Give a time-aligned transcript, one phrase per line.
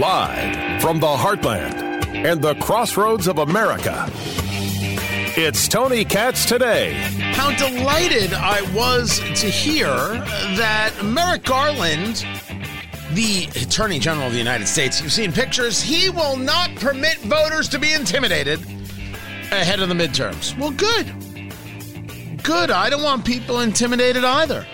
[0.00, 4.10] Live from the heartland and the crossroads of America,
[5.36, 6.94] it's Tony Katz today.
[7.34, 12.26] How delighted I was to hear that Merrick Garland,
[13.12, 17.68] the Attorney General of the United States, you've seen pictures, he will not permit voters
[17.68, 18.60] to be intimidated
[19.52, 20.58] ahead of the midterms.
[20.58, 21.12] Well, good.
[22.42, 22.72] Good.
[22.72, 24.66] I don't want people intimidated either.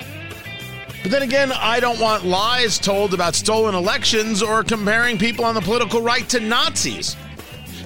[1.02, 5.54] But then again, I don't want lies told about stolen elections or comparing people on
[5.54, 7.16] the political right to Nazis.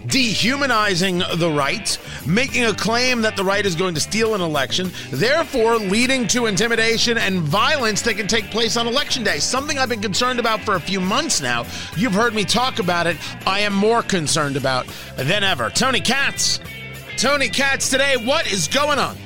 [0.07, 1.97] Dehumanizing the right,
[2.27, 6.45] making a claim that the right is going to steal an election, therefore leading to
[6.45, 9.39] intimidation and violence that can take place on election day.
[9.39, 11.65] Something I've been concerned about for a few months now.
[11.97, 13.17] You've heard me talk about it.
[13.47, 14.87] I am more concerned about
[15.17, 15.71] than ever.
[15.71, 16.61] Tony Katz.
[17.17, 18.17] Tony Katz today.
[18.17, 19.17] What is going on?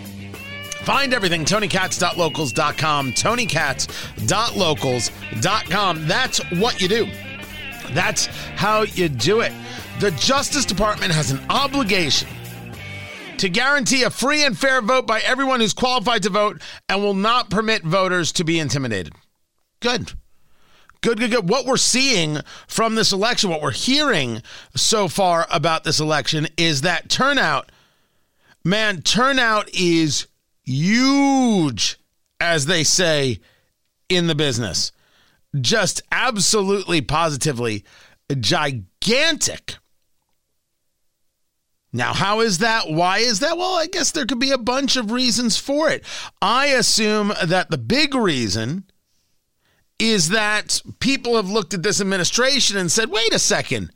[0.89, 6.09] Find everything, tonykatz.locals.com, tonykatz.locals.com.
[6.09, 7.07] That's what you do.
[7.91, 9.53] That's how you do it.
[10.01, 12.31] The Justice Department has an obligation
[13.37, 17.13] to guarantee a free and fair vote by everyone who's qualified to vote and will
[17.13, 19.13] not permit voters to be intimidated.
[19.81, 20.15] Good.
[21.03, 21.51] Good, good, good.
[21.51, 24.41] What we're seeing from this election, what we're hearing
[24.75, 27.71] so far about this election is that turnout,
[28.65, 30.29] man, turnout is
[30.69, 31.99] huge,
[32.41, 33.41] as they say
[34.09, 34.93] in the business.
[35.61, 37.85] Just absolutely, positively
[38.39, 39.77] gigantic.
[41.93, 42.91] Now, how is that?
[42.91, 43.57] Why is that?
[43.57, 46.05] Well, I guess there could be a bunch of reasons for it.
[46.43, 48.85] I assume that the big reason
[49.99, 53.91] is that people have looked at this administration and said, wait a second,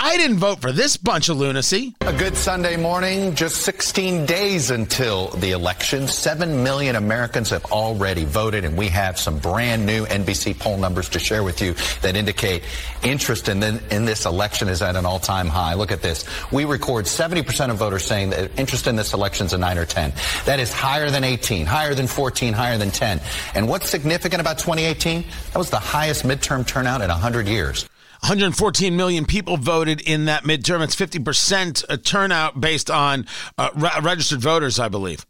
[0.00, 1.92] I didn't vote for this bunch of lunacy.
[2.02, 6.06] A good Sunday morning, just 16 days until the election.
[6.06, 11.08] Seven million Americans have already voted, and we have some brand new NBC poll numbers
[11.08, 12.62] to share with you that indicate
[13.02, 15.74] interest in, in this election is at an all time high.
[15.74, 16.24] Look at this.
[16.52, 19.84] We record 70% of voters saying that interest in this election is a 9 or
[19.84, 20.12] 10.
[20.44, 23.20] That is higher than 18, higher than 14, higher than 10.
[23.56, 25.24] And what's significant about 2018?
[25.52, 27.88] That was the highest midterm turnout in 100 years.
[28.20, 30.82] 114 million people voted in that midterm.
[30.82, 35.24] It's 50% turnout based on uh, re- registered voters, I believe.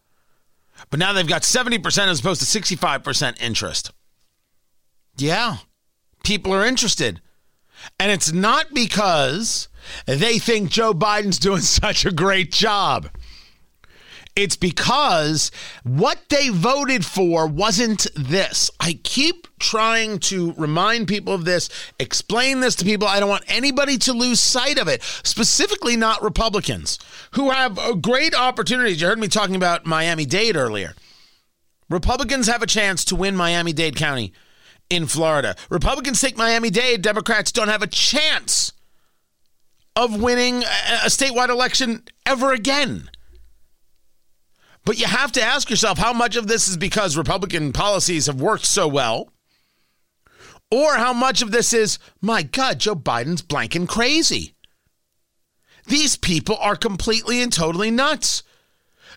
[0.91, 3.93] But now they've got 70% as opposed to 65% interest.
[5.17, 5.57] Yeah,
[6.25, 7.21] people are interested.
[7.99, 9.69] And it's not because
[10.07, 13.09] they think Joe Biden's doing such a great job.
[14.39, 15.51] It's because
[15.83, 18.71] what they voted for wasn't this.
[18.79, 21.69] I keep trying to remind people of this,
[21.99, 23.09] explain this to people.
[23.09, 27.01] I don't want anybody to lose sight of it, specifically not Republicans
[27.33, 29.01] who have great opportunities.
[29.01, 30.95] You heard me talking about Miami Dade earlier.
[31.91, 34.33] Republicans have a chance to win Miami Dade County
[34.89, 35.57] in Florida.
[35.69, 38.73] Republicans take Miami Dade, Democrats don't have a chance
[39.97, 43.11] of winning a statewide election ever again.
[44.89, 48.41] But you have to ask yourself how much of this is because Republican policies have
[48.41, 49.31] worked so well,
[50.71, 54.55] or how much of this is, my God, Joe Biden's blanking crazy.
[55.87, 58.43] These people are completely and totally nuts.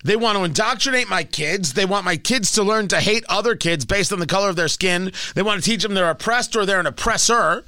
[0.04, 1.72] They want to indoctrinate my kids.
[1.72, 4.58] They want my kids to learn to hate other kids based on the color of
[4.58, 5.14] their skin.
[5.36, 7.64] They want to teach them they're oppressed or they're an oppressor.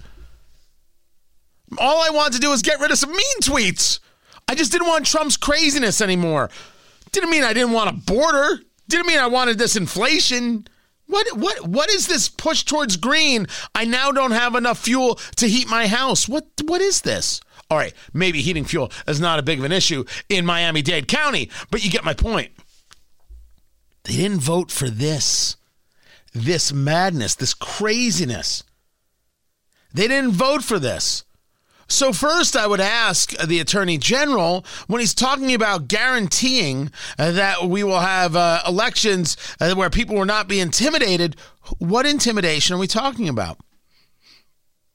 [1.77, 4.01] All I want to do is get rid of some mean tweets.
[4.49, 6.49] I just didn't want Trump's craziness anymore.
[7.13, 8.59] Didn't mean I didn't want a border.
[8.89, 10.67] Didn't mean I wanted this inflation.
[11.07, 13.47] What what what is this push towards green?
[13.73, 16.27] I now don't have enough fuel to heat my house.
[16.27, 17.39] What what is this?
[17.69, 21.49] All right, maybe heating fuel is not a big of an issue in Miami-Dade County,
[21.71, 22.51] but you get my point.
[24.03, 25.55] They didn't vote for this.
[26.33, 28.63] This madness, this craziness.
[29.93, 31.23] They didn't vote for this.
[31.93, 37.65] So, first, I would ask the Attorney General when he's talking about guaranteeing uh, that
[37.65, 41.35] we will have uh, elections uh, where people will not be intimidated,
[41.77, 43.59] what intimidation are we talking about?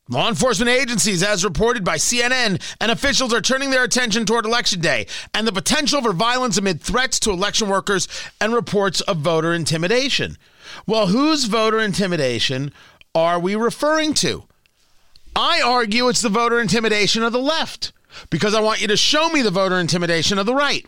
[0.08, 4.80] Law enforcement agencies, as reported by CNN, and officials are turning their attention toward Election
[4.80, 8.08] Day and the potential for violence amid threats to election workers
[8.40, 10.36] and reports of voter intimidation.
[10.84, 12.72] Well, whose voter intimidation
[13.14, 14.47] are we referring to?
[15.38, 17.92] I argue it's the voter intimidation of the left
[18.28, 20.84] because I want you to show me the voter intimidation of the right.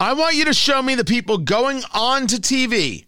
[0.00, 3.06] I want you to show me the people going on to TV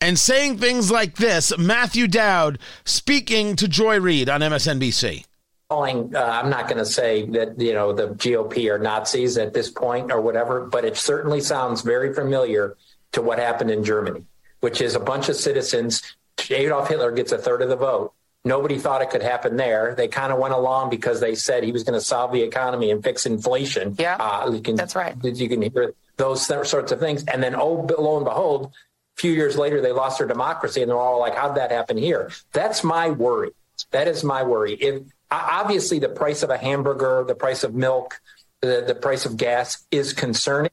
[0.00, 5.26] and saying things like this Matthew Dowd speaking to Joy Reid on MSNBC.
[5.68, 9.52] Calling, uh, I'm not going to say that, you know, the GOP are Nazis at
[9.52, 12.76] this point or whatever, but it certainly sounds very familiar
[13.12, 14.26] to what happened in Germany
[14.64, 16.16] which is a bunch of citizens.
[16.48, 18.14] Adolf Hitler gets a third of the vote.
[18.44, 19.94] Nobody thought it could happen there.
[19.94, 22.90] They kind of went along because they said he was going to solve the economy
[22.90, 23.96] and fix inflation.
[23.98, 25.16] Yeah, uh, can, that's right.
[25.22, 27.24] You can hear those sorts of things.
[27.24, 28.72] And then, oh, lo and behold,
[29.16, 31.96] a few years later, they lost their democracy, and they're all like, "How'd that happen
[31.96, 33.50] here?" That's my worry.
[33.92, 34.74] That is my worry.
[34.74, 38.20] If obviously the price of a hamburger, the price of milk,
[38.60, 40.70] the, the price of gas is concerning.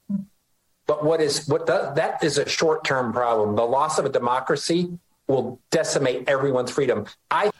[0.86, 3.56] But what is what the, that is a short term problem.
[3.56, 7.06] The loss of a democracy will decimate everyone's freedom.
[7.30, 7.50] I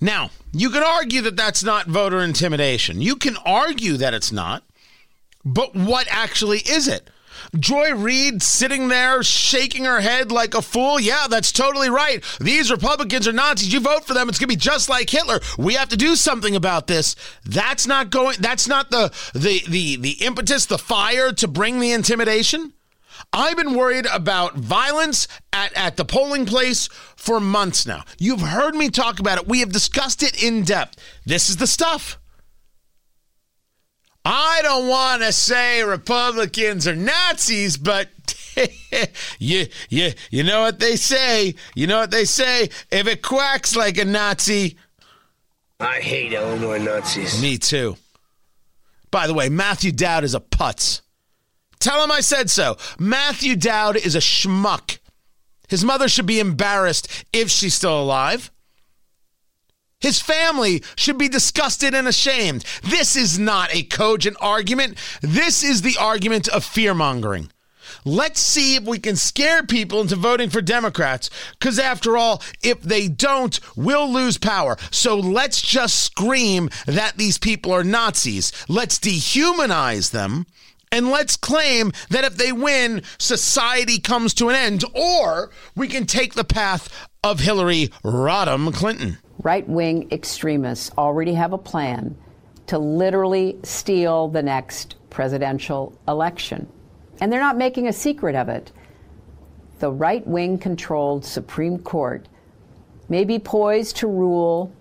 [0.00, 3.00] now, you can argue that that's not voter intimidation.
[3.00, 4.62] You can argue that it's not.
[5.44, 7.08] But what actually is it?
[7.58, 10.98] Joy Reid sitting there shaking her head like a fool.
[10.98, 12.24] Yeah, that's totally right.
[12.40, 13.72] These Republicans are Nazis.
[13.72, 15.40] You vote for them, it's going to be just like Hitler.
[15.58, 17.14] We have to do something about this.
[17.44, 21.92] That's not going that's not the the the the impetus, the fire to bring the
[21.92, 22.72] intimidation.
[23.32, 28.04] I've been worried about violence at, at the polling place for months now.
[28.18, 29.48] You've heard me talk about it.
[29.48, 30.96] We have discussed it in depth.
[31.24, 32.18] This is the stuff.
[34.24, 38.08] I don't want to say Republicans are Nazis, but
[39.38, 41.54] you, you, you know what they say.
[41.74, 42.70] You know what they say.
[42.90, 44.76] If it quacks like a Nazi.
[45.78, 47.40] I hate Illinois Nazis.
[47.40, 47.96] Me too.
[49.10, 51.02] By the way, Matthew Dowd is a putz.
[51.86, 52.78] Tell him I said so.
[52.98, 54.98] Matthew Dowd is a schmuck.
[55.68, 58.50] His mother should be embarrassed if she's still alive.
[60.00, 62.64] His family should be disgusted and ashamed.
[62.82, 64.98] This is not a cogent argument.
[65.20, 67.52] This is the argument of fear mongering.
[68.04, 72.82] Let's see if we can scare people into voting for Democrats, because after all, if
[72.82, 74.76] they don't, we'll lose power.
[74.90, 78.50] So let's just scream that these people are Nazis.
[78.68, 80.46] Let's dehumanize them.
[80.92, 84.84] And let's claim that if they win, society comes to an end.
[84.94, 91.52] Or we can take the path of Hillary Rodham Clinton right wing extremists already have
[91.52, 92.16] a plan
[92.66, 96.66] to literally steal the next presidential election.
[97.20, 98.72] And they're not making a secret of it.
[99.78, 102.26] The right wing controlled Supreme Court
[103.08, 104.72] may be poised to rule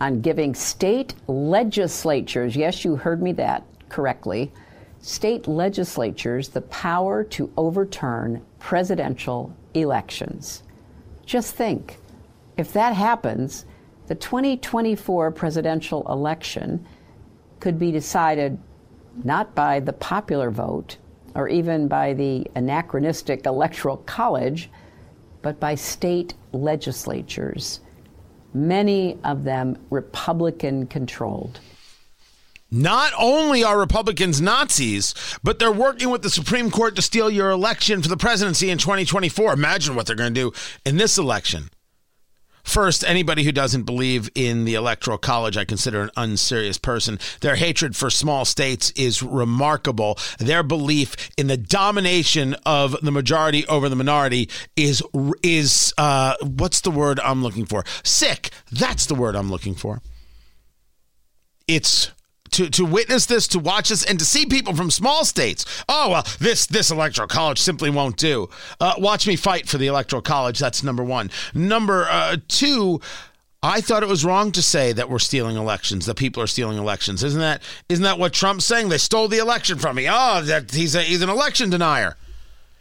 [0.00, 4.52] on giving state legislatures, yes, you heard me that correctly,
[5.02, 10.62] state legislatures the power to overturn presidential elections.
[11.26, 11.98] Just think
[12.56, 13.66] if that happens,
[14.06, 16.86] the 2024 presidential election
[17.58, 18.58] could be decided
[19.24, 20.96] not by the popular vote
[21.34, 24.70] or even by the anachronistic electoral college,
[25.40, 27.80] but by state legislatures,
[28.54, 31.58] many of them Republican controlled.
[32.72, 37.50] Not only are Republicans Nazis, but they're working with the Supreme Court to steal your
[37.50, 39.52] election for the presidency in 2024.
[39.52, 40.52] Imagine what they're going to do
[40.86, 41.68] in this election.
[42.64, 47.18] First, anybody who doesn't believe in the Electoral College, I consider an unserious person.
[47.40, 50.16] Their hatred for small states is remarkable.
[50.38, 55.02] Their belief in the domination of the majority over the minority is
[55.42, 57.84] is uh, what's the word I'm looking for?
[58.02, 58.50] Sick.
[58.70, 60.00] That's the word I'm looking for.
[61.66, 62.10] It's
[62.52, 65.64] to, to witness this, to watch this, and to see people from small states.
[65.88, 68.48] Oh well, this this electoral college simply won't do.
[68.80, 70.58] Uh, watch me fight for the electoral college.
[70.58, 71.30] That's number one.
[71.54, 73.00] Number uh, two.
[73.64, 76.06] I thought it was wrong to say that we're stealing elections.
[76.06, 77.22] That people are stealing elections.
[77.22, 78.88] Isn't that isn't that what Trump's saying?
[78.88, 80.08] They stole the election from me.
[80.10, 82.16] Oh, that he's a, he's an election denier.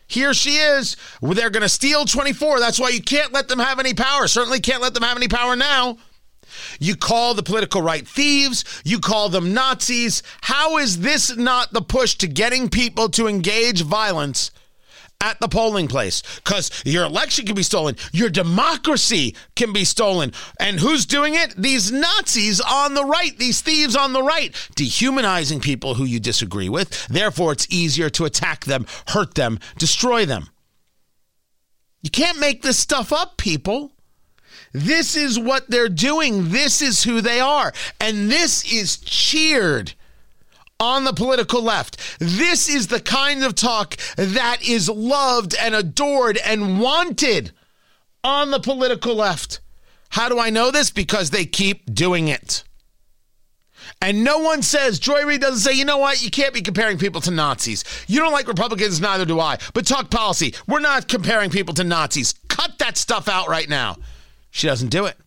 [0.07, 0.97] Here she is.
[1.21, 2.59] They're going to steal 24.
[2.59, 4.27] That's why you can't let them have any power.
[4.27, 5.97] Certainly can't let them have any power now.
[6.79, 8.63] You call the political right thieves.
[8.83, 10.23] You call them Nazis.
[10.41, 14.51] How is this not the push to getting people to engage violence?
[15.23, 20.33] At the polling place, because your election can be stolen, your democracy can be stolen.
[20.59, 21.53] And who's doing it?
[21.55, 26.69] These Nazis on the right, these thieves on the right, dehumanizing people who you disagree
[26.69, 27.05] with.
[27.05, 30.49] Therefore, it's easier to attack them, hurt them, destroy them.
[32.01, 33.91] You can't make this stuff up, people.
[34.73, 36.49] This is what they're doing.
[36.49, 37.73] This is who they are.
[37.99, 39.93] And this is cheered
[40.79, 41.97] on the political left.
[42.19, 47.51] This is the kind of talk that is loved and adored and wanted
[48.23, 49.59] on the political left.
[50.09, 50.91] How do I know this?
[50.91, 52.63] Because they keep doing it.
[54.01, 56.97] And no one says, Joy Reid doesn't say, you know what, you can't be comparing
[56.97, 57.83] people to Nazis.
[58.07, 59.59] You don't like Republicans, neither do I.
[59.73, 60.55] But talk policy.
[60.67, 62.33] We're not comparing people to Nazis.
[62.47, 63.97] Cut that stuff out right now.
[64.51, 65.17] She doesn't do it.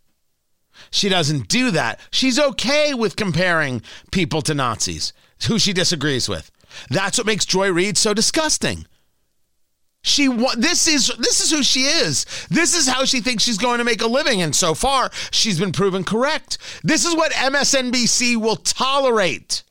[0.91, 2.01] She doesn't do that.
[2.11, 5.13] She's okay with comparing people to Nazis
[5.47, 6.51] who she disagrees with.
[6.91, 8.87] That's what makes Joy Reid so disgusting.
[10.03, 10.27] She
[10.57, 12.27] this is this is who she is.
[12.51, 15.59] This is how she thinks she's going to make a living and so far she's
[15.59, 16.59] been proven correct.
[16.83, 19.63] This is what MSNBC will tolerate.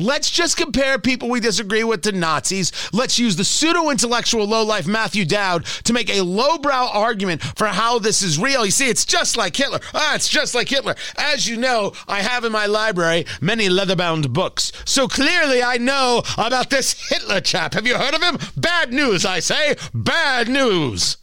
[0.00, 2.72] Let's just compare people we disagree with to Nazis.
[2.90, 7.98] Let's use the pseudo intellectual lowlife Matthew Dowd to make a lowbrow argument for how
[7.98, 8.64] this is real.
[8.64, 9.80] You see, it's just like Hitler.
[9.92, 10.94] Ah, it's just like Hitler.
[11.18, 14.72] As you know, I have in my library many leather bound books.
[14.86, 17.74] So clearly I know about this Hitler chap.
[17.74, 18.38] Have you heard of him?
[18.56, 19.76] Bad news, I say.
[19.92, 21.18] Bad news.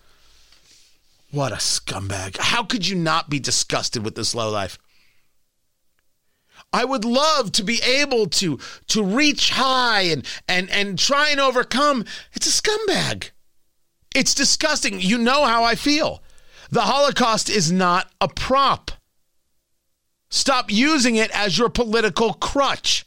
[1.31, 2.37] What a scumbag.
[2.37, 4.77] How could you not be disgusted with this lowlife?
[6.73, 11.39] I would love to be able to to reach high and and and try and
[11.39, 12.05] overcome.
[12.33, 13.31] It's a scumbag.
[14.13, 14.99] It's disgusting.
[14.99, 16.21] You know how I feel.
[16.69, 18.91] The Holocaust is not a prop.
[20.29, 23.06] Stop using it as your political crutch.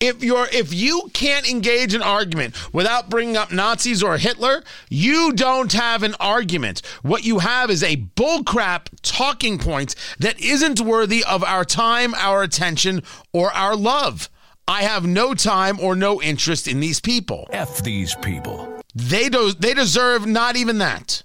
[0.00, 5.32] If you're if you can't engage an argument without bringing up Nazis or Hitler, you
[5.32, 6.82] don't have an argument.
[7.02, 12.42] What you have is a bullcrap talking point that isn't worthy of our time, our
[12.42, 14.28] attention, or our love.
[14.68, 17.48] I have no time or no interest in these people.
[17.52, 18.82] F these people.
[18.94, 21.22] They do they deserve not even that.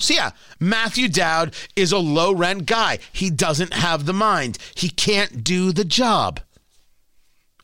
[0.00, 2.98] So yeah, Matthew Dowd is a low rent guy.
[3.12, 4.58] He doesn't have the mind.
[4.74, 6.40] He can't do the job.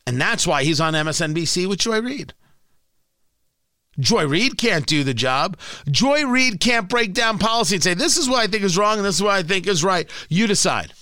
[0.07, 2.33] And that's why he's on MSNBC with Joy Reid.
[3.99, 5.57] Joy Reid can't do the job.
[5.89, 8.97] Joy Reid can't break down policy and say, this is what I think is wrong
[8.97, 10.09] and this is what I think is right.
[10.29, 10.93] You decide.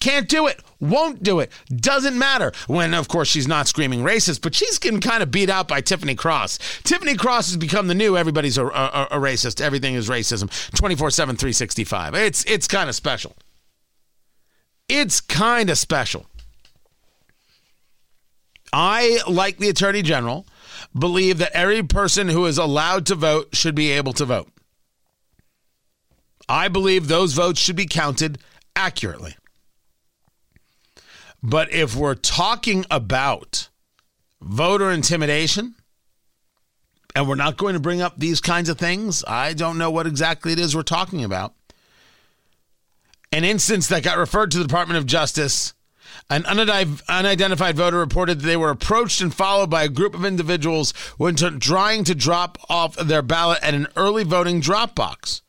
[0.00, 0.60] Can't do it.
[0.80, 1.50] Won't do it.
[1.74, 2.52] Doesn't matter.
[2.66, 5.80] When, of course, she's not screaming racist, but she's getting kind of beat out by
[5.80, 6.58] Tiffany Cross.
[6.84, 9.60] Tiffany Cross has become the new everybody's a, a, a racist.
[9.62, 12.14] Everything is racism 24 7, 365.
[12.14, 13.34] It's, it's kind of special.
[14.88, 16.26] It's kind of special.
[18.76, 20.46] I, like the Attorney General,
[20.98, 24.50] believe that every person who is allowed to vote should be able to vote.
[26.48, 28.38] I believe those votes should be counted
[28.74, 29.36] accurately.
[31.40, 33.68] But if we're talking about
[34.42, 35.76] voter intimidation,
[37.14, 40.08] and we're not going to bring up these kinds of things, I don't know what
[40.08, 41.54] exactly it is we're talking about.
[43.30, 45.74] An instance that got referred to the Department of Justice
[46.30, 50.92] an unidentified voter reported that they were approached and followed by a group of individuals
[51.18, 55.42] when trying to drop off their ballot at an early voting drop box.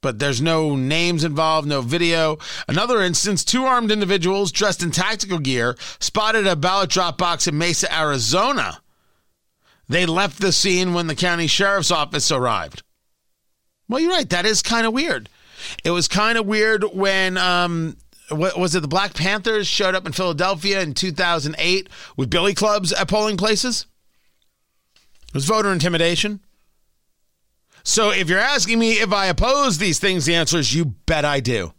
[0.00, 2.38] But there's no names involved, no video.
[2.68, 7.58] Another instance two armed individuals dressed in tactical gear spotted a ballot drop box in
[7.58, 8.80] Mesa, Arizona.
[9.88, 12.82] They left the scene when the county sheriff's office arrived.
[13.88, 14.28] Well, you're right.
[14.28, 15.28] That is kind of weird.
[15.82, 17.96] It was kind of weird when um,
[18.30, 22.92] what was it the Black Panthers showed up in Philadelphia in 2008 with billy clubs
[22.92, 23.86] at polling places?
[25.28, 26.40] It was voter intimidation.
[27.84, 31.24] So if you're asking me if I oppose these things, the answer is you bet
[31.24, 31.72] I do.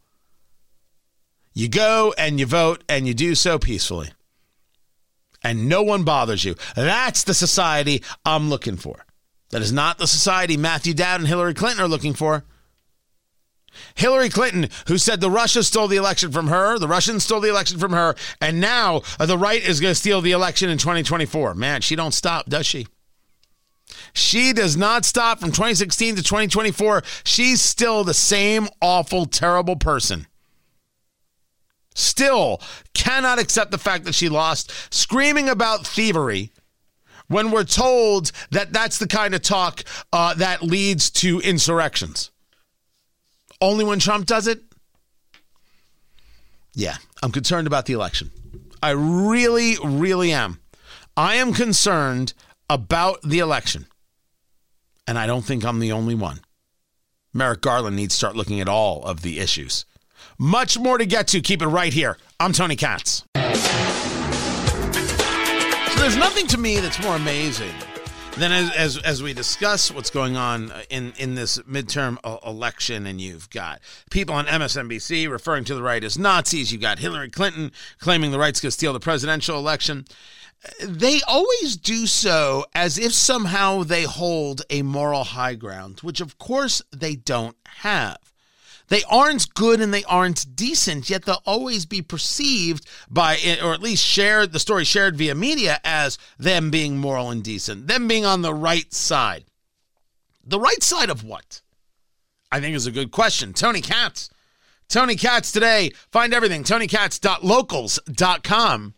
[1.53, 4.12] You go and you vote and you do so peacefully.
[5.44, 6.56] And no one bothers you.
[6.75, 9.06] That's the society I'm looking for.
[9.51, 12.46] That is not the society Matthew Dowd and Hillary Clinton are looking for.
[13.95, 17.49] Hillary Clinton, who said the Russians stole the election from her, the Russians stole the
[17.49, 20.77] election from her, and now uh, the right is going to steal the election in
[20.77, 21.55] 2024.
[21.55, 22.88] Man, she don't stop, does she?
[24.13, 27.03] She does not stop from 2016 to 2024.
[27.23, 30.27] She's still the same awful, terrible person.
[31.95, 32.61] Still
[32.93, 36.51] cannot accept the fact that she lost, screaming about thievery
[37.27, 39.83] when we're told that that's the kind of talk
[40.13, 42.31] uh, that leads to insurrections.
[43.61, 44.61] Only when Trump does it?
[46.73, 48.31] Yeah, I'm concerned about the election.
[48.81, 50.59] I really, really am.
[51.17, 52.33] I am concerned
[52.69, 53.87] about the election.
[55.05, 56.39] And I don't think I'm the only one.
[57.33, 59.85] Merrick Garland needs to start looking at all of the issues.
[60.37, 61.41] Much more to get to.
[61.41, 62.17] Keep it right here.
[62.39, 63.25] I'm Tony Katz.
[63.35, 63.41] So
[65.97, 67.73] there's nothing to me that's more amazing
[68.41, 72.38] then, as, as, as we discuss what's going on uh, in in this midterm uh,
[72.46, 73.81] election, and you've got
[74.12, 78.39] people on MSNBC referring to the right as Nazis, you've got Hillary Clinton claiming the
[78.39, 80.05] right's going to steal the presidential election.
[80.84, 86.38] They always do so as if somehow they hold a moral high ground, which of
[86.38, 88.17] course they don't have.
[88.89, 93.81] They aren't good and they aren't decent, yet they'll always be perceived by, or at
[93.81, 98.25] least shared, the story shared via media as them being moral and decent, them being
[98.25, 99.46] on the right side.
[100.43, 101.62] The right side of what?
[102.51, 103.53] I think is a good question.
[103.53, 104.31] Tony Katz.
[104.88, 105.91] Tony Katz today.
[106.12, 106.63] Find everything.
[106.63, 108.93] TonyKatz.locals.com.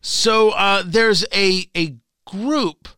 [0.00, 2.88] So uh, there's a a group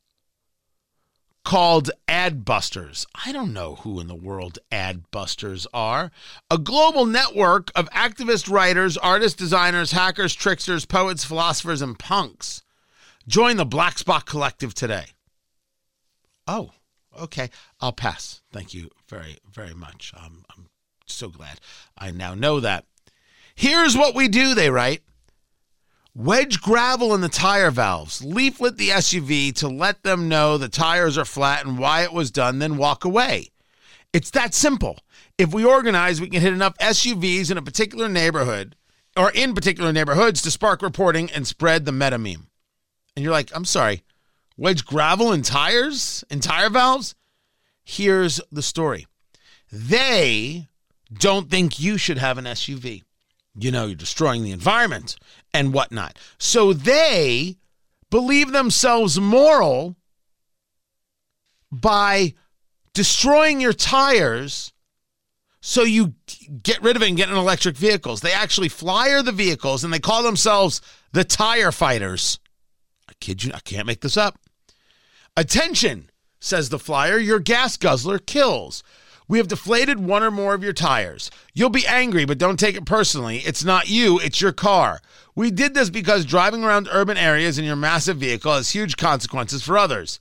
[1.48, 3.06] called Adbusters.
[3.24, 6.10] I don't know who in the world Adbusters are.
[6.50, 12.62] A global network of activist writers, artists, designers, hackers, tricksters, poets, philosophers, and punks.
[13.26, 15.06] Join the Black Spot Collective today.
[16.46, 16.72] Oh,
[17.18, 17.48] okay.
[17.80, 18.42] I'll pass.
[18.52, 20.12] Thank you very, very much.
[20.14, 20.66] Um, I'm
[21.06, 21.60] so glad
[21.96, 22.84] I now know that.
[23.54, 25.00] Here's what we do, they write.
[26.18, 28.24] Wedge gravel in the tire valves.
[28.24, 32.32] Leaflet the SUV to let them know the tires are flat and why it was
[32.32, 33.50] done, then walk away.
[34.12, 34.98] It's that simple.
[35.38, 38.74] If we organize, we can hit enough SUVs in a particular neighborhood
[39.16, 42.48] or in particular neighborhoods to spark reporting and spread the meta meme.
[43.14, 44.02] And you're like, I'm sorry,
[44.56, 47.14] wedge gravel in tires, in tire valves?
[47.84, 49.06] Here's the story.
[49.70, 50.66] They
[51.16, 53.04] don't think you should have an SUV
[53.58, 55.16] you know, you're destroying the environment
[55.52, 56.18] and whatnot.
[56.38, 57.56] So they
[58.10, 59.96] believe themselves moral
[61.70, 62.34] by
[62.94, 64.72] destroying your tires
[65.60, 66.14] so you
[66.62, 68.20] get rid of it and get an electric vehicles.
[68.20, 70.80] They actually flyer the vehicles and they call themselves
[71.12, 72.38] the tire fighters.
[73.08, 74.38] I kid you, I can't make this up.
[75.36, 76.10] Attention,
[76.40, 78.82] says the flyer, your gas guzzler kills.
[79.28, 81.30] We have deflated one or more of your tires.
[81.52, 83.38] You'll be angry, but don't take it personally.
[83.38, 85.00] It's not you, it's your car.
[85.34, 89.62] We did this because driving around urban areas in your massive vehicle has huge consequences
[89.62, 90.18] for others.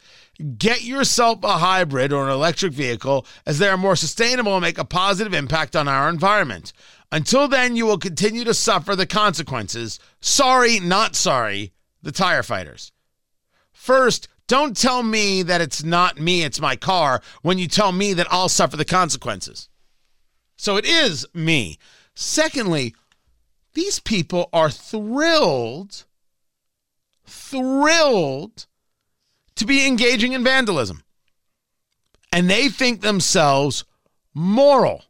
[0.58, 4.78] Get yourself a hybrid or an electric vehicle as they are more sustainable and make
[4.78, 6.74] a positive impact on our environment.
[7.12, 10.00] Until then, you will continue to suffer the consequences.
[10.20, 11.72] Sorry, not sorry,
[12.04, 12.92] the tire fighters.
[13.72, 18.14] First, don't tell me that it's not me, it's my car, when you tell me
[18.14, 19.70] that I'll suffer the consequences.
[20.56, 21.78] So it is me.
[22.16, 22.96] Secondly,
[23.74, 26.06] these people are thrilled,
[27.26, 28.66] thrilled
[29.56, 31.04] to be engaging in vandalism.
[32.32, 33.84] And they think themselves
[34.34, 35.04] moral.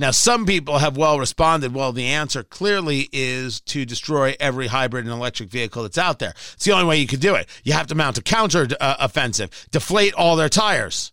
[0.00, 1.74] Now, some people have well responded.
[1.74, 6.34] Well, the answer clearly is to destroy every hybrid and electric vehicle that's out there.
[6.54, 7.48] It's the only way you could do it.
[7.64, 11.12] You have to mount a counter uh, offensive, deflate all their tires.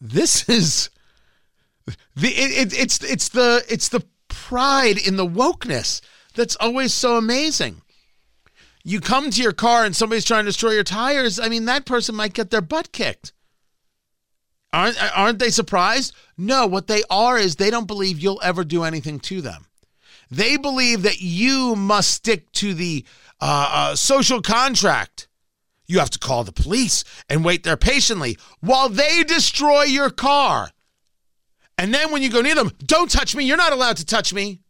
[0.00, 0.88] This is
[2.14, 6.00] the it, it, it's it's the it's the pride in the wokeness
[6.34, 7.82] that's always so amazing.
[8.84, 11.40] You come to your car and somebody's trying to destroy your tires.
[11.40, 13.32] I mean, that person might get their butt kicked.
[14.72, 16.14] Aren't, aren't they surprised?
[16.36, 19.66] No, what they are is they don't believe you'll ever do anything to them.
[20.30, 23.04] They believe that you must stick to the
[23.40, 25.28] uh, uh, social contract.
[25.86, 30.70] You have to call the police and wait there patiently while they destroy your car.
[31.78, 33.44] And then when you go near them, don't touch me.
[33.44, 34.60] You're not allowed to touch me.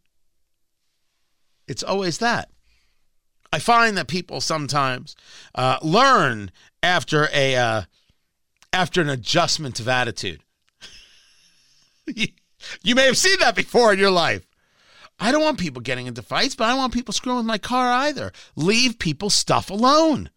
[1.67, 2.49] It's always that.
[3.51, 5.15] I find that people sometimes
[5.55, 6.51] uh, learn
[6.83, 7.81] after a uh,
[8.73, 10.41] after an adjustment of attitude.
[12.83, 14.45] you may have seen that before in your life.
[15.19, 17.57] I don't want people getting into fights, but I don't want people screwing with my
[17.57, 18.31] car either.
[18.55, 20.29] Leave people's stuff alone.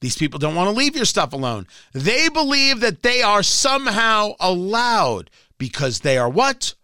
[0.00, 1.66] These people don't want to leave your stuff alone.
[1.92, 6.74] They believe that they are somehow allowed because they are what?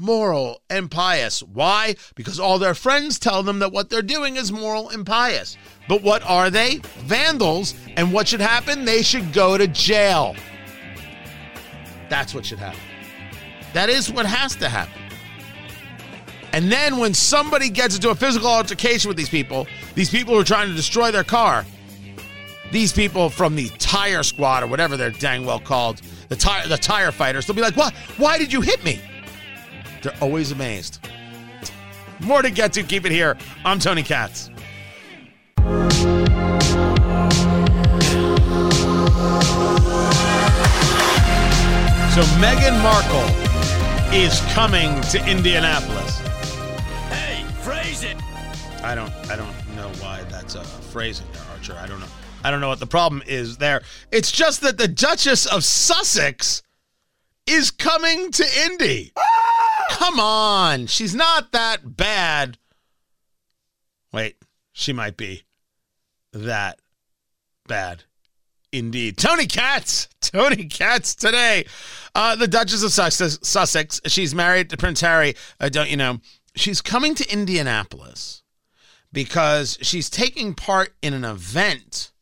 [0.00, 1.42] Moral and pious.
[1.42, 1.94] Why?
[2.14, 5.58] Because all their friends tell them that what they're doing is moral and pious.
[5.90, 6.80] But what are they?
[7.00, 7.74] Vandals.
[7.98, 8.86] And what should happen?
[8.86, 10.34] They should go to jail.
[12.08, 12.80] That's what should happen.
[13.74, 15.02] That is what has to happen.
[16.54, 20.40] And then when somebody gets into a physical altercation with these people, these people who
[20.40, 21.66] are trying to destroy their car,
[22.72, 26.78] these people from the tire squad or whatever they're dang well called, the tire the
[26.78, 27.92] tire fighters, they'll be like, "What?
[28.16, 28.98] Why did you hit me?"
[30.02, 31.06] They're always amazed.
[32.20, 32.82] More to get to.
[32.82, 33.36] Keep it here.
[33.64, 34.50] I'm Tony Katz.
[42.10, 43.24] So Meghan Markle
[44.12, 46.18] is coming to Indianapolis.
[47.08, 48.16] Hey, phrase it.
[48.82, 51.76] I don't I don't know why that's a phrasing there, Archer.
[51.80, 52.08] I don't know.
[52.42, 53.82] I don't know what the problem is there.
[54.10, 56.62] It's just that the Duchess of Sussex
[57.46, 59.12] is coming to Indy.
[59.90, 60.86] Come on.
[60.86, 62.58] She's not that bad.
[64.12, 64.36] Wait,
[64.72, 65.42] she might be
[66.32, 66.80] that
[67.66, 68.04] bad.
[68.72, 69.18] Indeed.
[69.18, 70.08] Tony Katz.
[70.20, 71.66] Tony Katz today.
[72.14, 74.00] Uh, the Duchess of Sussex.
[74.06, 75.34] She's married to Prince Harry.
[75.58, 76.18] Uh, don't you know?
[76.54, 78.42] She's coming to Indianapolis
[79.12, 82.12] because she's taking part in an event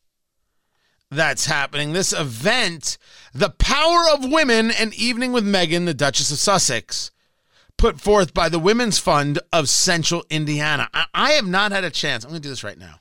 [1.11, 1.93] that's happening.
[1.93, 2.99] This event,
[3.33, 7.11] The Power of Women, an evening with Meghan, the Duchess of Sussex,
[7.79, 10.91] put forth by the Women's Fund of Central Indiana.
[10.93, 12.25] I, I have not had a chance.
[12.25, 13.01] I'm going to do this right now.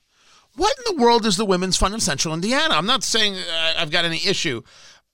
[0.56, 2.74] What in the world is the Women's Fund of Central Indiana?
[2.74, 4.62] I'm not saying uh, I've got any issue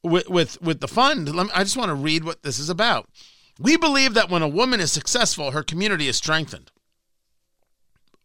[0.03, 1.35] with with, with the fund.
[1.35, 3.09] Me, I just want to read what this is about.
[3.59, 6.71] We believe that when a woman is successful, her community is strengthened.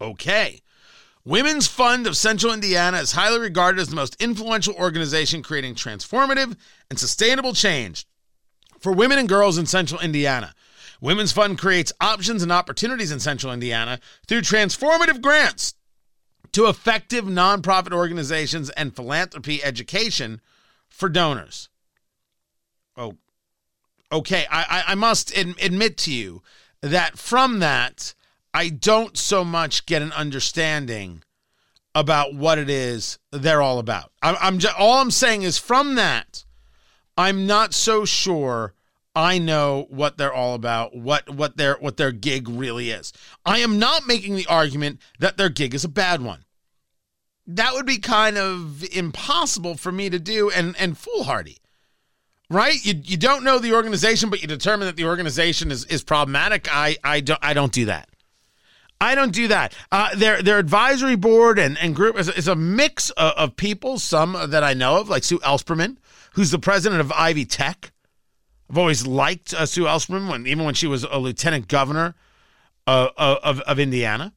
[0.02, 0.62] Okay.
[1.26, 6.56] Women's Fund of Central Indiana is highly regarded as the most influential organization creating transformative
[6.90, 8.08] and sustainable change
[8.80, 10.54] for women and girls in Central Indiana.
[11.02, 15.74] Women's Fund creates options and opportunities in Central Indiana through transformative grants
[16.52, 20.42] to effective nonprofit organizations and philanthropy education
[20.90, 21.70] for donors.
[22.98, 23.16] Oh,
[24.12, 24.46] okay.
[24.50, 26.42] I, I, I must admit to you
[26.82, 28.14] that from that,
[28.54, 31.24] I don't so much get an understanding
[31.96, 34.12] about what it is they're all about.
[34.22, 36.46] I'm, I'm just, all I'm saying is from that,
[37.18, 38.74] I'm not so sure
[39.16, 43.12] I know what they're all about, what what their what their gig really is.
[43.46, 46.46] I am not making the argument that their gig is a bad one.
[47.48, 51.58] That would be kind of impossible for me to do and and foolhardy.
[52.52, 52.84] Right?
[52.84, 56.68] You you don't know the organization, but you determine that the organization is, is problematic.
[56.72, 58.10] I I don't I don't do that.
[59.02, 59.74] I don't do that.
[59.92, 63.98] Uh, their their advisory board and, and group is, is a mix of, of, people,
[63.98, 65.98] some that I know of, like Sue Ellspermann,
[66.34, 67.92] who's the president of Ivy Tech.
[68.70, 72.16] I've always liked uh, Sue Ellspermann, when, even when she was a lieutenant governor
[72.86, 74.34] of, of, of Indiana.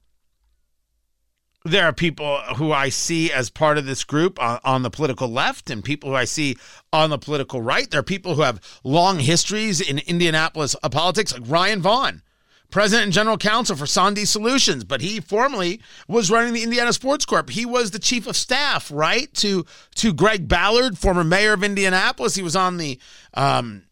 [1.64, 5.28] There are people who I see as part of this group on, on, the political
[5.28, 6.56] left and people who I see
[6.92, 7.88] on the political right.
[7.88, 12.22] There are people who have long histories in Indianapolis politics, like Ryan Vaughn,
[12.70, 17.24] president and general counsel for Sandy Solutions, but he formerly was running the Indiana Sports
[17.24, 17.50] Corp.
[17.50, 19.64] He was the chief of staff, right, to
[19.96, 22.34] to Greg Ballard, former mayor of Indianapolis.
[22.34, 22.98] He was on the
[23.34, 23.84] um,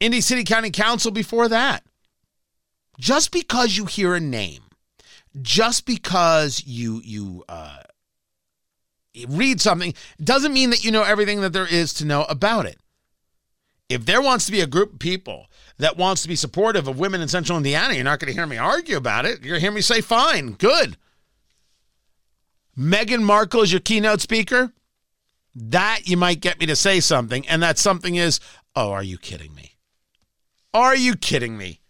[0.00, 1.82] Indy City County Council before that.
[2.98, 4.62] Just because you hear a name,
[5.40, 7.82] just because you you uh,
[9.28, 12.78] read something, doesn't mean that you know everything that there is to know about it.
[13.88, 15.46] If there wants to be a group of people
[15.78, 18.46] that wants to be supportive of women in Central Indiana, you're not going to hear
[18.46, 19.40] me argue about it.
[19.40, 20.96] You're going to hear me say, "Fine, good."
[22.76, 24.72] Meghan Markle is your keynote speaker.
[25.54, 28.40] That you might get me to say something, and that something is,
[28.76, 29.77] "Oh, are you kidding me?"
[30.78, 31.80] Are you kidding me?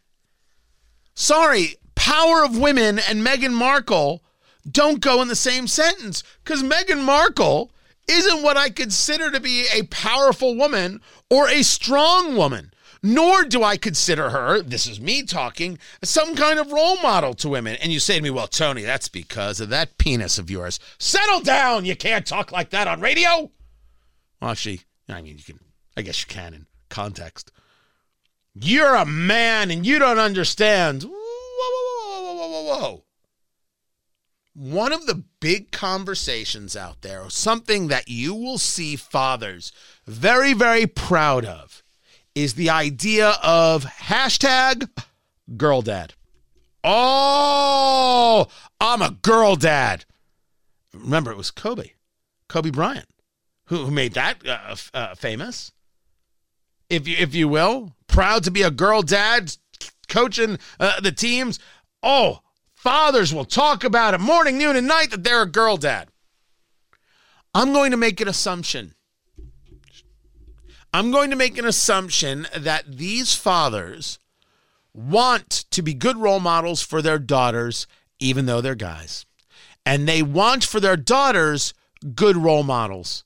[1.15, 4.25] Sorry, power of women and Meghan Markle
[4.67, 7.71] don't go in the same sentence because Meghan Markle
[8.09, 12.73] isn't what I consider to be a powerful woman or a strong woman.
[13.03, 17.51] Nor do I consider her, this is me talking, some kind of role model to
[17.51, 17.77] women.
[17.83, 20.81] And you say to me, well, Tony, that's because of that penis of yours.
[20.99, 21.85] Settle down.
[21.85, 23.51] You can't talk like that on radio.
[24.41, 25.61] Well, actually, I mean, you can,
[25.95, 27.53] I guess you can in context.
[28.55, 31.05] You're a man and you don't understand.
[31.05, 33.05] Whoa, whoa, whoa, whoa, whoa, whoa.
[34.55, 39.71] One of the big conversations out there, something that you will see fathers
[40.07, 41.85] very, very proud of,
[42.35, 44.89] is the idea of hashtag
[45.57, 46.15] girl dad.
[46.83, 48.49] Oh,
[48.81, 50.05] I'm a girl dad.
[50.93, 51.91] Remember, it was Kobe,
[52.49, 53.09] Kobe Bryant,
[53.67, 55.73] who, who made that uh, uh, famous
[56.89, 57.95] if you if you will.
[58.09, 59.57] Proud to be a girl dad,
[60.09, 61.61] coaching uh, the teams.
[62.03, 62.41] Oh,
[62.75, 66.09] fathers will talk about it morning, noon, and night that they're a girl dad.
[67.55, 68.95] I'm going to make an assumption.
[70.93, 74.19] I'm going to make an assumption that these fathers
[74.95, 77.87] want to be good role models for their daughters,
[78.19, 79.27] even though they're guys.
[79.85, 81.75] And they want for their daughters
[82.15, 83.25] good role models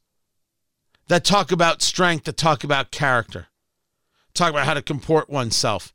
[1.09, 3.49] that talk about strength, that talk about character
[4.35, 5.93] talk about how to comport oneself,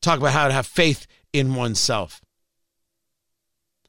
[0.00, 2.20] talk about how to have faith in oneself,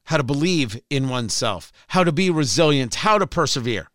[0.04, 3.88] how to believe in oneself, how to be resilient, how to persevere.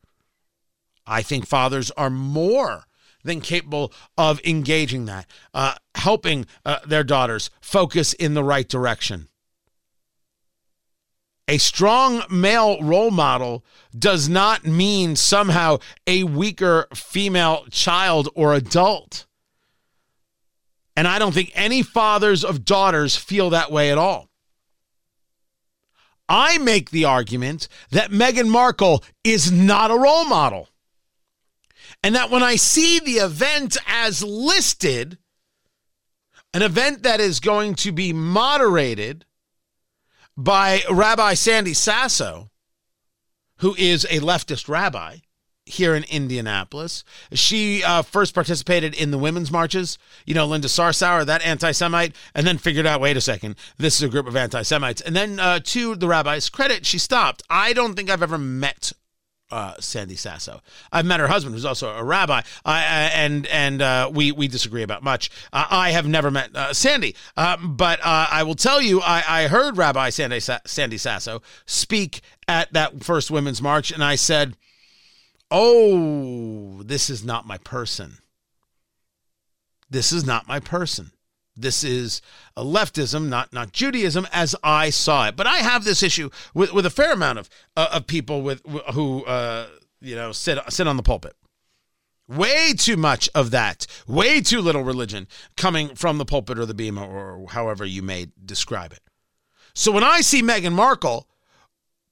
[1.06, 2.86] I think fathers are more
[3.24, 9.28] than capable of engaging that, uh, helping uh, their daughters focus in the right direction.
[11.50, 13.64] A strong male role model
[13.98, 19.27] does not mean somehow a weaker female child or adult.
[20.98, 24.30] And I don't think any fathers of daughters feel that way at all.
[26.28, 30.70] I make the argument that Meghan Markle is not a role model.
[32.02, 35.20] And that when I see the event as listed,
[36.52, 39.24] an event that is going to be moderated
[40.36, 42.50] by Rabbi Sandy Sasso,
[43.58, 45.18] who is a leftist rabbi,
[45.68, 47.04] here in Indianapolis.
[47.34, 52.16] She uh, first participated in the women's marches, you know, Linda Sarsour, that anti Semite,
[52.34, 55.02] and then figured out wait a second, this is a group of anti Semites.
[55.02, 57.44] And then uh, to the rabbi's credit, she stopped.
[57.50, 58.94] I don't think I've ever met
[59.50, 60.62] uh, Sandy Sasso.
[60.92, 64.84] I've met her husband, who's also a rabbi, uh, and and uh, we we disagree
[64.84, 65.30] about much.
[65.54, 70.10] Uh, I have never met Sandy, but I will tell you, I, I heard Rabbi
[70.10, 74.58] Sandy Sa- Sandy Sasso speak at that first women's march, and I said,
[75.50, 78.18] "Oh, this is not my person.
[79.90, 81.12] This is not my person."
[81.58, 82.22] This is
[82.56, 85.36] a leftism, not not Judaism, as I saw it.
[85.36, 88.62] But I have this issue with, with a fair amount of uh, of people with
[88.94, 89.68] who uh,
[90.00, 91.36] you know sit sit on the pulpit.
[92.28, 93.88] Way too much of that.
[94.06, 98.28] Way too little religion coming from the pulpit or the bimah or however you may
[98.44, 99.02] describe it.
[99.74, 101.28] So when I see Meghan Markle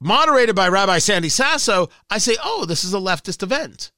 [0.06, 3.92] moderated by Rabbi Sandy Sasso, I say, "Oh, this is a leftist event."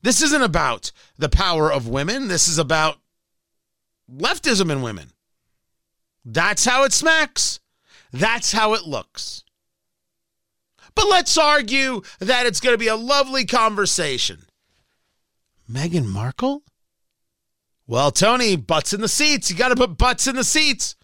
[0.00, 2.28] This isn't about the power of women.
[2.28, 3.00] This is about
[4.10, 5.12] leftism in women.
[6.24, 7.60] That's how it smacks.
[8.12, 9.44] That's how it looks.
[10.94, 14.46] But let's argue that it's going to be a lovely conversation.
[15.70, 16.62] Meghan Markle?
[17.86, 19.50] Well, Tony, butts in the seats.
[19.50, 20.96] You got to put butts in the seats.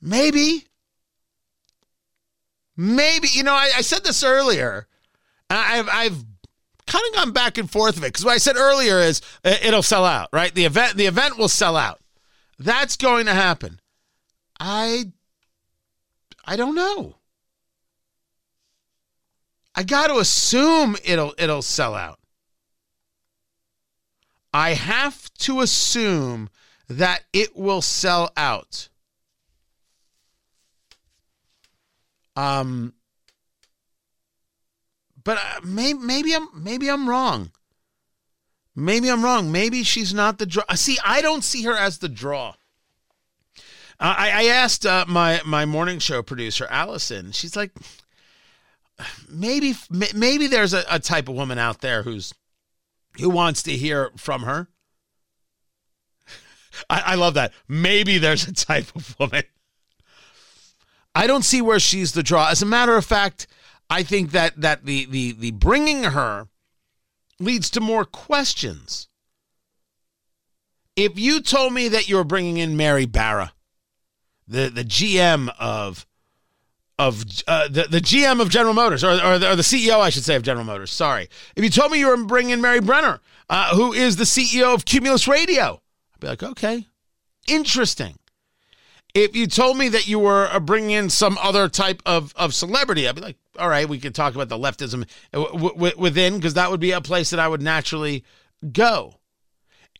[0.00, 0.66] Maybe.
[2.82, 3.28] Maybe.
[3.30, 4.88] You know, I, I said this earlier.
[5.48, 6.24] I've, I've
[6.88, 9.54] kind of gone back and forth of it because what I said earlier is uh,
[9.62, 10.52] it'll sell out, right?
[10.52, 12.00] The event, the event will sell out.
[12.58, 13.78] That's going to happen.
[14.58, 15.12] I
[16.44, 17.14] I don't know.
[19.76, 22.18] I got to assume it'll it'll sell out.
[24.52, 26.50] I have to assume
[26.88, 28.88] that it will sell out.
[32.36, 32.94] Um
[35.24, 37.52] but uh, maybe, maybe I'm maybe I'm wrong.
[38.74, 39.52] Maybe I'm wrong.
[39.52, 40.64] Maybe she's not the draw.
[40.74, 42.54] See, I don't see her as the draw.
[44.00, 47.32] I, I asked uh, my my morning show producer Allison.
[47.32, 47.72] She's like,
[49.28, 52.34] maybe maybe there's a, a type of woman out there who's
[53.20, 54.68] who wants to hear from her.
[56.90, 57.52] I, I love that.
[57.68, 59.44] Maybe there's a type of woman.
[61.14, 62.48] I don't see where she's the draw.
[62.48, 63.46] As a matter of fact,
[63.90, 66.48] I think that that the the the bringing her
[67.38, 69.08] leads to more questions.
[70.96, 73.52] If you told me that you were bringing in Mary Barra,
[74.46, 76.06] the, the GM of
[76.98, 80.10] of uh, the, the GM of General Motors, or, or the, or, the, CEO, I
[80.10, 80.92] should say, of General Motors.
[80.92, 81.28] Sorry.
[81.56, 84.72] If you told me you were bringing in Mary Brenner, uh, who is the CEO
[84.74, 85.80] of Cumulus Radio,
[86.14, 86.86] I'd be like, okay,
[87.48, 88.18] interesting.
[89.14, 92.54] If you told me that you were uh, bringing in some other type of, of
[92.54, 96.36] celebrity, I'd be like, all right, we could talk about the leftism w- w- within
[96.36, 98.24] because that would be a place that I would naturally
[98.72, 99.16] go.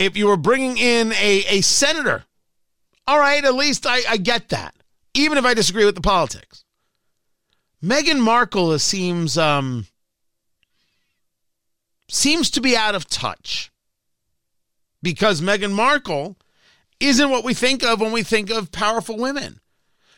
[0.00, 2.24] If you were bringing in a, a senator,
[3.06, 4.74] all right, at least I, I get that,
[5.12, 6.64] even if I disagree with the politics.
[7.84, 9.86] Meghan Markle seems um,
[12.08, 13.72] seems to be out of touch
[15.02, 16.36] because Meghan Markle
[17.02, 19.60] isn't what we think of when we think of powerful women.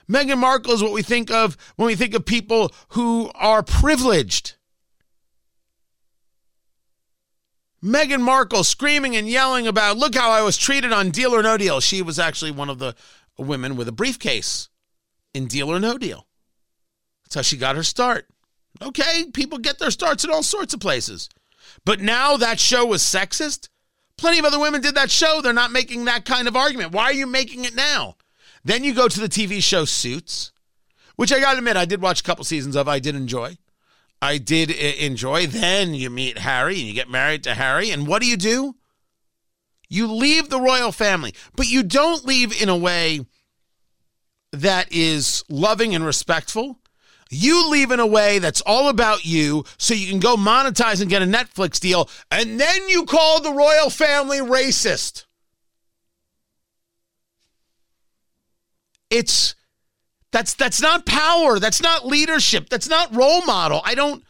[0.09, 4.57] Meghan Markle is what we think of when we think of people who are privileged.
[7.83, 11.57] Meghan Markle screaming and yelling about, look how I was treated on Deal or No
[11.57, 11.81] Deal.
[11.81, 12.95] She was actually one of the
[13.39, 14.69] women with a briefcase
[15.35, 16.27] in Deal or No Deal.
[17.25, 18.27] That's how she got her start.
[18.81, 21.29] Okay, people get their starts in all sorts of places.
[21.85, 23.69] But now that show was sexist?
[24.17, 25.41] Plenty of other women did that show.
[25.43, 26.93] They're not making that kind of argument.
[26.93, 28.17] Why are you making it now?
[28.65, 30.53] Then you go to the TV show Suits,
[31.17, 32.89] which I got to admit, I did watch a couple seasons of.
[32.89, 33.59] I did enjoy.
[34.23, 35.47] I did enjoy.
[35.47, 37.91] Then you meet Harry and you get married to Harry.
[37.91, 38.77] And what do you do?
[39.89, 43.27] You leave the royal family, but you don't leave in a way
[44.53, 46.79] that is loving and respectful.
[47.35, 51.11] You leave in a way that's all about you so you can go monetize and
[51.11, 52.09] get a Netflix deal.
[52.31, 55.27] And then you call the royal family racist.
[59.11, 59.55] It's
[60.33, 63.81] that's that's not power, that's not leadership, that's not role model.
[63.85, 64.25] I don't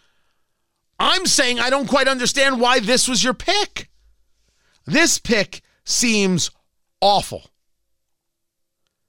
[0.99, 3.91] I'm saying I don't quite understand why this was your pick.
[4.87, 6.51] This pick seems
[7.01, 7.51] awful.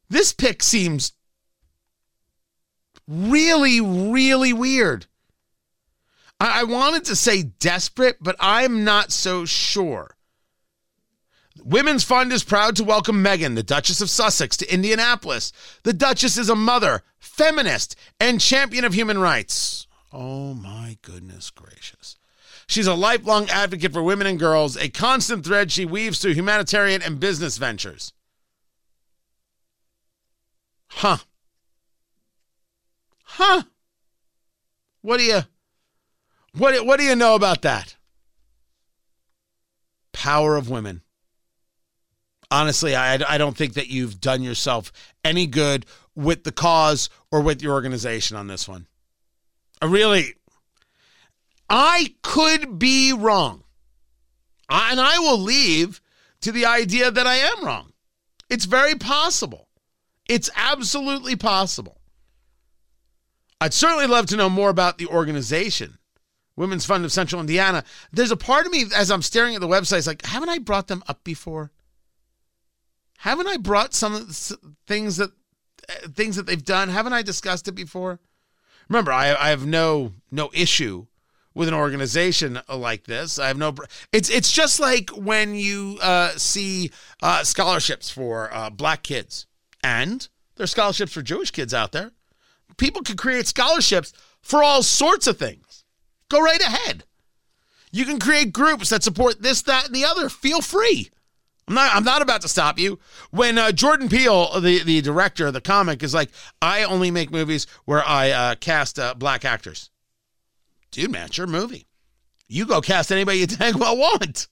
[0.10, 1.13] This pick seems
[3.08, 5.06] really, really weird.
[6.39, 10.15] I, I, wanted to say desperate, but I'm not so sure.
[11.63, 15.52] Women's Fund is proud to welcome Meghan, the Duchess of Sussex, to Indianapolis.
[15.84, 19.88] The Duchess is a mother, feminist, and champion of human rights.
[20.12, 22.18] Oh my goodness gracious.
[22.68, 27.02] She's a lifelong advocate for women and girls, a constant thread she weaves through humanitarian
[27.02, 28.13] and business ventures.
[30.89, 31.18] Huh.
[33.38, 33.63] Huh.
[35.02, 35.41] What do you
[36.54, 37.98] what what do you know about that?
[40.13, 41.02] Power of women.
[42.50, 44.93] Honestly, I I don't think that you've done yourself
[45.26, 48.88] any good with the cause or with your organization on this one.
[49.82, 50.36] I really
[51.69, 53.65] I could be wrong.
[54.69, 56.00] I, and I will leave
[56.39, 57.91] to the idea that I am wrong.
[58.50, 59.67] It's very possible.
[60.30, 62.00] It's absolutely possible.
[63.65, 65.97] I'd certainly love to know more about the organization,
[66.56, 67.84] Women's Fund of Central Indiana.
[68.12, 70.60] There's a part of me as I'm staring at the website, it's like, haven't I
[70.60, 71.71] brought them up before?
[73.17, 74.28] Haven't I brought some
[74.86, 75.32] things that
[76.13, 76.89] things that they've done?
[76.89, 78.19] Haven't I discussed it before?
[78.88, 81.08] Remember, I, I have no no issue
[81.56, 83.39] with an organization like this.
[83.39, 83.73] I have no.
[84.12, 86.91] It's it's just like when you uh, see
[87.23, 89.47] uh, scholarships for uh, black kids,
[89.84, 92.12] and there's scholarships for Jewish kids out there.
[92.77, 95.83] People can create scholarships for all sorts of things.
[96.29, 97.03] Go right ahead.
[97.91, 100.29] You can create groups that support this, that, and the other.
[100.29, 101.09] Feel free.
[101.67, 101.95] I'm not.
[101.95, 102.99] I'm not about to stop you.
[103.31, 106.29] When uh, Jordan Peele, the the director of the comic, is like,
[106.61, 109.89] I only make movies where I uh, cast uh, black actors
[110.95, 111.88] dude, man, it's your movie.
[112.47, 114.47] You go cast anybody you dang well want.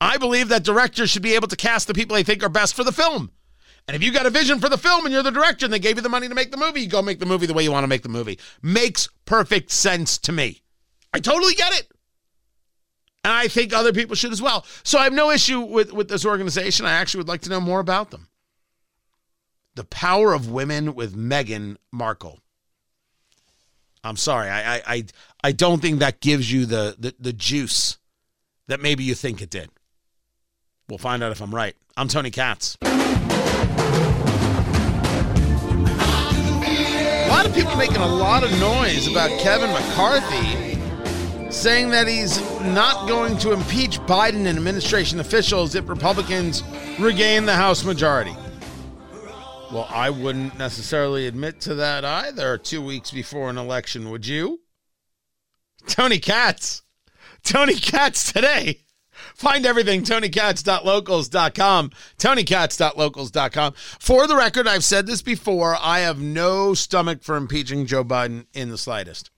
[0.00, 2.74] I believe that directors should be able to cast the people they think are best
[2.74, 3.30] for the film.
[3.88, 5.78] And if you got a vision for the film and you're the director and they
[5.78, 7.64] gave you the money to make the movie, you go make the movie the way
[7.64, 8.38] you want to make the movie.
[8.62, 10.62] Makes perfect sense to me.
[11.12, 11.90] I totally get it.
[13.24, 14.64] And I think other people should as well.
[14.82, 16.86] So I have no issue with, with this organization.
[16.86, 18.28] I actually would like to know more about them.
[19.74, 22.40] The Power of Women with Meghan Markle.
[24.04, 24.48] I'm sorry.
[24.48, 25.04] I, I, I,
[25.44, 27.98] I don't think that gives you the, the, the juice
[28.66, 29.70] that maybe you think it did.
[30.88, 31.76] We'll find out if I'm right.
[31.96, 32.76] I'm Tony Katz.
[37.54, 40.78] People making a lot of noise about Kevin McCarthy
[41.50, 46.62] saying that he's not going to impeach Biden and administration officials if Republicans
[46.98, 48.34] regain the House majority.
[49.70, 54.60] Well, I wouldn't necessarily admit to that either two weeks before an election, would you?
[55.86, 56.82] Tony Katz.
[57.42, 58.80] Tony Katz today.
[59.34, 63.72] Find everything, tonykatz.locals.com, tonykatz.locals.com.
[63.72, 68.46] For the record, I've said this before, I have no stomach for impeaching Joe Biden
[68.52, 69.30] in the slightest.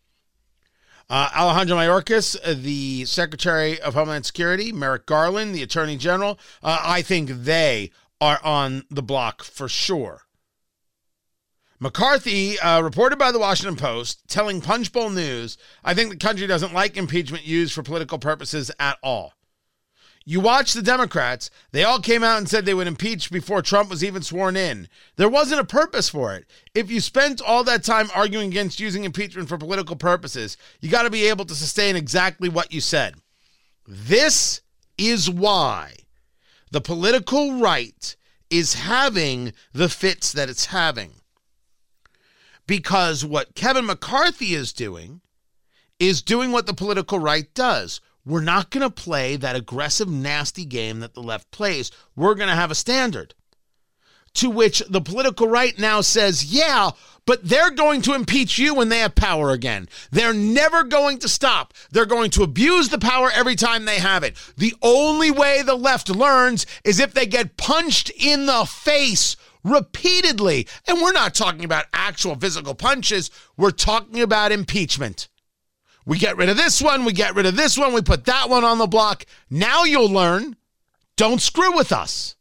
[1.11, 7.03] Uh, Alejandro Mayorkas, the Secretary of Homeland Security, Merrick Garland, the Attorney General, uh, I
[7.03, 10.23] think they are on the block for sure.
[11.79, 16.73] McCarthy, uh, reported by the Washington Post, telling Punchbowl News, I think the country doesn't
[16.73, 19.35] like impeachment used for political purposes at all.
[20.25, 23.91] You watch the Democrats, they all came out and said they would impeach before Trump
[23.91, 24.89] was even sworn in.
[25.17, 26.47] There wasn't a purpose for it.
[26.75, 31.03] If you spent all that time arguing against using impeachment for political purposes, you got
[31.03, 33.17] to be able to sustain exactly what you said.
[33.87, 34.63] This
[34.97, 35.93] is why
[36.71, 38.17] the political right
[38.49, 41.13] is having the fits that it's having
[42.67, 45.21] because what Kevin McCarthy is doing
[45.99, 48.01] is doing what the political right does.
[48.27, 51.91] We're not going to play that aggressive, nasty game that the left plays.
[52.17, 53.35] We're going to have a standard.
[54.35, 56.91] To which the political right now says, yeah,
[57.27, 59.89] but they're going to impeach you when they have power again.
[60.11, 61.73] They're never going to stop.
[61.93, 64.37] They're going to abuse the power every time they have it.
[64.57, 70.67] The only way the left learns is if they get punched in the face repeatedly.
[70.87, 75.29] And we're not talking about actual physical punches, we're talking about impeachment.
[76.07, 78.51] We get rid of this one, we get rid of this one, we put that
[78.51, 79.25] one on the block.
[79.49, 80.57] Now you'll learn
[81.17, 82.37] don't screw with us.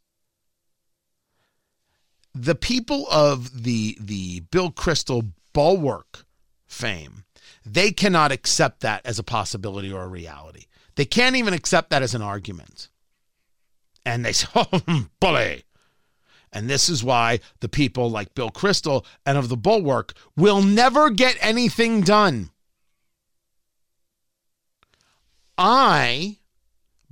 [2.34, 6.26] The people of the the Bill Kristol bulwark
[6.66, 7.24] fame,
[7.64, 10.64] they cannot accept that as a possibility or a reality.
[10.96, 12.88] They can't even accept that as an argument.
[14.04, 15.64] And they say, oh, bully.
[16.52, 21.10] And this is why the people like Bill Kristol and of the Bulwark will never
[21.10, 22.50] get anything done.
[25.56, 26.38] I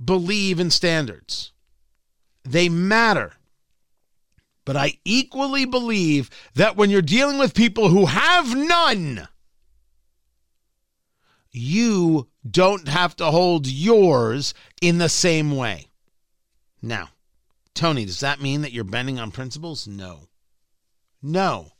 [0.03, 1.51] believe in standards,
[2.43, 3.33] they matter.
[4.65, 9.27] But I equally believe that when you're dealing with people who have none,
[11.51, 15.87] you don't have to hold yours in the same way.
[16.81, 17.09] Now,
[17.73, 19.87] Tony, does that mean that you're bending on principles?
[19.87, 20.27] No.
[21.21, 21.71] No.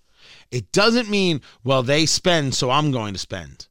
[0.51, 3.67] It doesn't mean, well, they spend, so I'm going to spend.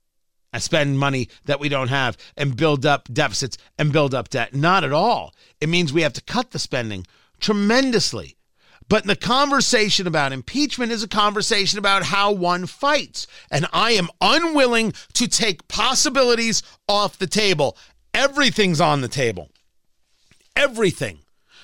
[0.53, 4.55] And spend money that we don't have and build up deficits and build up debt.
[4.55, 5.35] Not at all.
[5.61, 7.07] It means we have to cut the spending
[7.41, 8.37] tremendously.
[8.89, 13.27] But the conversation about impeachment is a conversation about how one fights.
[13.51, 17.77] And I am unwilling to take possibilities off the table.
[18.13, 19.51] Everything's on the table.
[20.55, 21.21] Everything.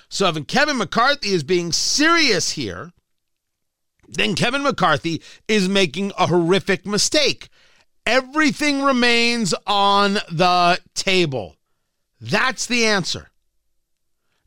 [0.08, 2.92] So if Kevin McCarthy is being serious here,
[4.08, 7.50] then Kevin McCarthy is making a horrific mistake.
[8.08, 11.56] Everything remains on the table.
[12.18, 13.28] That's the answer.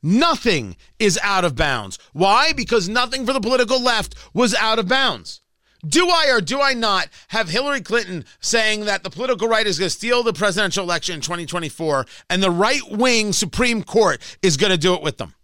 [0.01, 1.99] Nothing is out of bounds.
[2.11, 2.53] Why?
[2.53, 5.41] Because nothing for the political left was out of bounds.
[5.85, 9.77] Do I or do I not have Hillary Clinton saying that the political right is
[9.77, 14.57] going to steal the presidential election in 2024 and the right wing Supreme Court is
[14.57, 15.35] going to do it with them?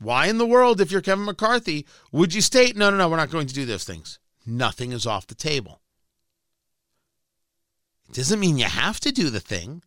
[0.00, 3.18] Why in the world, if you're Kevin McCarthy, would you state, no, no, no, we're
[3.18, 4.18] not going to do those things?
[4.44, 5.80] Nothing is off the table.
[8.12, 9.82] Doesn't mean you have to do the thing.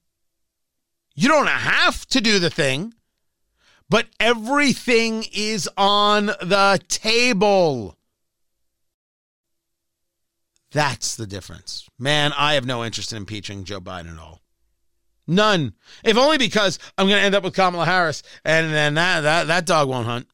[1.15, 2.93] You don't have to do the thing,
[3.89, 7.97] but everything is on the table.
[10.71, 11.87] That's the difference.
[11.99, 14.41] Man, I have no interest in impeaching Joe Biden at all.
[15.27, 15.73] None.
[16.03, 19.47] If only because I'm going to end up with Kamala Harris and then that, that,
[19.47, 20.27] that dog won't hunt.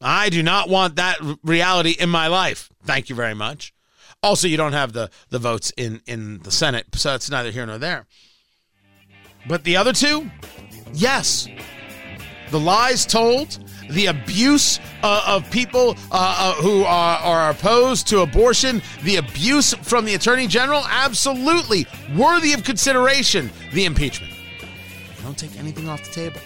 [0.00, 2.70] I do not want that reality in my life.
[2.84, 3.72] Thank you very much.
[4.22, 7.66] Also, you don't have the, the votes in, in the Senate, so it's neither here
[7.66, 8.06] nor there.
[9.48, 10.30] But the other two,
[10.92, 11.48] yes.
[12.50, 13.58] The lies told,
[13.90, 19.74] the abuse uh, of people uh, uh, who are, are, opposed to abortion, the abuse
[19.74, 23.50] from the attorney general, absolutely worthy of consideration.
[23.72, 24.32] The impeachment.
[25.22, 26.40] Don't take anything off the table.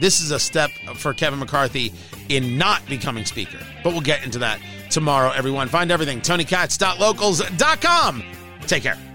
[0.00, 1.92] This is a step for Kevin McCarthy
[2.28, 3.58] in not becoming speaker.
[3.82, 4.60] But we'll get into that
[4.94, 5.68] tomorrow, everyone.
[5.68, 8.24] Find everything, TonyKatz.locals.com.
[8.66, 9.13] Take care.